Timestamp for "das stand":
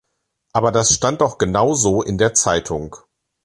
0.71-1.21